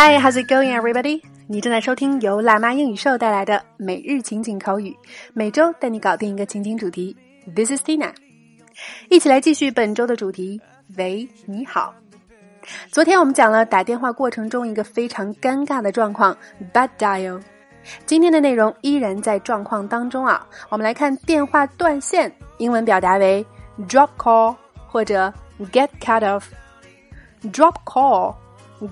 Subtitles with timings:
[0.00, 1.20] Hi, how's it going, everybody?
[1.48, 4.96] 你正在收听由辣妈英语秀带来的每日情景口语，
[5.34, 7.16] 每周带你搞定一个情景主题。
[7.52, 8.14] This is Tina，
[9.08, 10.60] 一起来继续本周的主题。
[10.96, 11.92] 喂，你好。
[12.92, 16.36] 昨天我们讲了打电话过程中一个非常尴尬的状况
[16.72, 17.42] ，bad dial。
[18.06, 20.46] 今天的内容依然在状况当中啊。
[20.68, 23.44] 我们来看电话断线，英文表达为
[23.88, 24.54] drop call
[24.86, 25.34] 或者
[25.72, 26.44] get cut off。
[27.50, 28.36] drop call。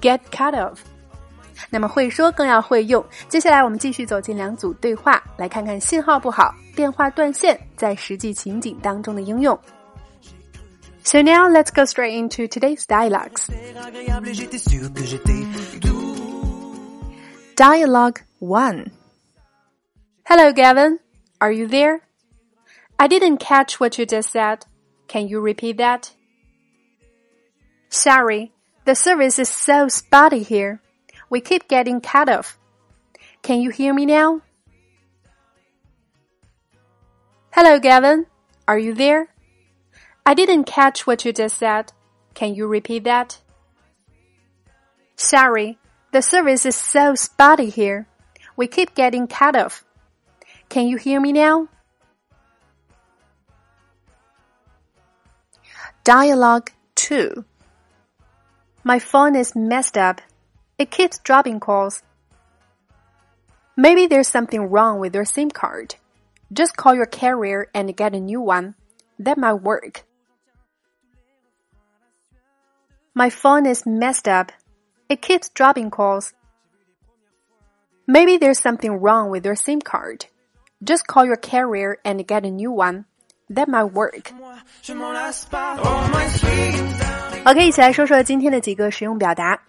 [0.00, 0.78] Get cut off。
[1.69, 3.05] 那么会说更要会用。
[3.29, 9.57] 接下来我们继续走进两组对话，来看看信号不好、电话断线在实际情景当中的应用。
[11.03, 13.49] So now let's go straight into today's dialogues.
[17.55, 18.91] Dialogue 1
[20.25, 20.99] Hello, Gavin.
[21.39, 22.01] Are you there?
[22.97, 24.59] I didn't catch what you just said.
[25.07, 26.11] Can you repeat that?
[27.89, 28.51] Sorry,
[28.85, 30.81] the service is so spotty here.
[31.28, 32.58] We keep getting cut off.
[33.42, 34.42] Can you hear me now?
[37.52, 38.26] Hello, Gavin.
[38.68, 39.28] Are you there?
[40.24, 41.92] I didn't catch what you just said.
[42.34, 43.40] Can you repeat that?
[45.16, 45.78] Sorry,
[46.12, 48.06] the service is so spotty here.
[48.56, 49.84] We keep getting cut off.
[50.68, 51.68] Can you hear me now?
[56.04, 57.44] Dialogue 2
[58.86, 60.20] my phone is messed up.
[60.77, 62.01] It keeps dropping calls.
[63.75, 65.95] Maybe there's something wrong with your SIM card.
[66.51, 68.75] Just call your carrier and get a new one.
[69.19, 70.03] That might work.
[73.13, 74.51] My phone is messed up.
[75.07, 76.33] It keeps dropping calls.
[78.07, 80.25] Maybe there's something wrong with your SIM card.
[80.83, 83.05] Just call your carrier and get a new one.
[83.49, 84.31] That might work.
[87.45, 89.61] OK，一起来说说今天的几个实用表达。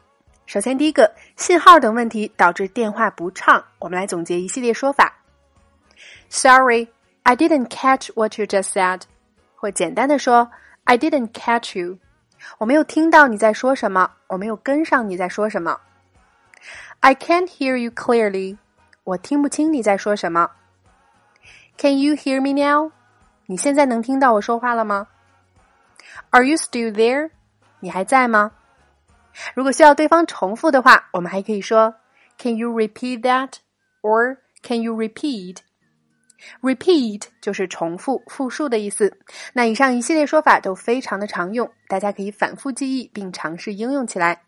[0.47, 5.13] 首先，第一个，信号等问题导致电话不畅，我们来总结一系列说法。
[6.29, 6.87] Sorry,
[7.23, 9.01] I didn't catch what you just said。
[9.57, 10.49] 或简单的说
[10.85, 11.97] ，I didn't catch you。
[12.59, 15.81] 我没有听到你在说什么，我没有跟上你在说什么。
[17.01, 18.57] I can't hear you clearly。
[19.03, 20.49] 我听不清你在说什么。
[21.77, 22.93] Can you hear me now？
[23.47, 25.09] 你现在能听到我说话了吗
[26.29, 27.31] ？Are you still there？
[27.81, 28.53] 你还在吗？
[29.53, 31.95] 如果需要对方重复的话，我们还可以说
[32.37, 33.53] Can you repeat that?
[34.01, 35.57] or Can you repeat?
[36.61, 39.17] Repeat 就是重复、复述的意思。
[39.53, 44.43] 那以上一系列说法都非常的常用，大家可以反复记忆并尝试应用起来。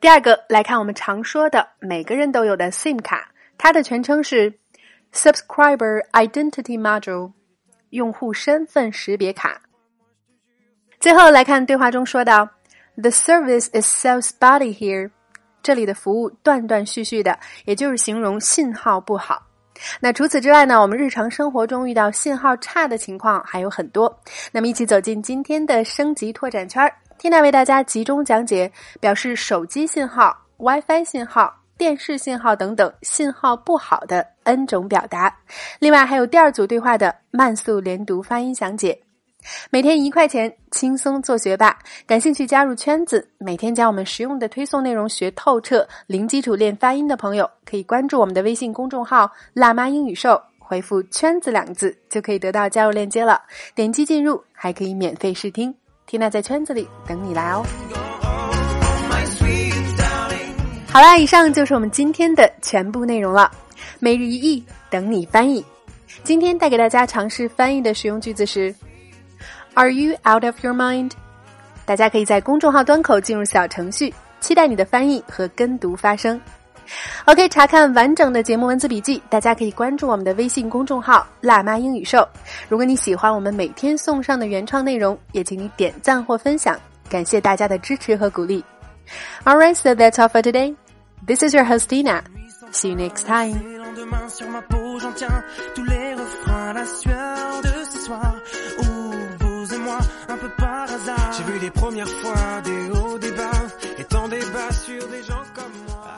[0.00, 4.58] 第二个，来看我们常说的每个人都有的 SIM 卡，它的全称是
[5.12, 7.32] Subscriber Identity Module，
[7.90, 9.62] 用户身份识别卡。
[10.98, 12.48] 最后来看对话中说到
[12.96, 15.10] ，The service is so spotty here。
[15.62, 19.42] 这里的服务断断续续的，也就是形容信号不好。
[20.00, 24.20] 那除此之外呢，我们日常生活中遇到信号差的情况还有很多。
[24.52, 28.70] 那么一起走进今天的升级拓展圈，Tina 为大家集中讲解
[29.00, 35.36] 表示手机信号、WiFi 信号、电视信号等等信号不好的 N 种表达。
[35.78, 39.05] 另外还有第二组对话的慢速连读发音详解。
[39.70, 41.76] 每天一块钱，轻松做学霸。
[42.06, 45.86] 感兴趣加入圈子，每天将我们实用的推送内容学透彻。
[46.06, 53.40] 零基础练发音的朋友，可以关注我们的微信公众号“辣妈英语秀”，回复“圈子”两个字，就可以得到加入链接了。
[53.74, 55.74] 点击进入，还可以免费试听。
[56.06, 57.64] 缇娜在圈子里等你来哦。
[60.88, 63.50] 好啦，以上就是我们今天的全部内容了。
[63.98, 65.64] 每日一译，等你翻译。
[66.22, 68.74] 今天带给大家尝试翻译的实用句子是。
[69.76, 71.10] Are you out of your mind？
[71.84, 76.40] 大家可以在公众号端口进入小程序，期待你的翻译和跟读发声。
[77.26, 82.26] OK，查看完整的节目文字笔记，大家可以关注我们的微信公众号“辣妈英语秀”。
[82.70, 86.74] 如果你喜欢我们每天送上的原创内容，也请你点赞或分享，
[87.10, 88.64] 感谢大家的支持和鼓励。
[89.44, 90.74] All right, so that's all for today.
[91.26, 92.22] This is your host Tina.
[92.72, 93.52] See you next time.
[101.36, 103.50] J'ai vu les premières fois des hauts, des bas,
[103.98, 106.16] et tant des bas sur des gens comme moi.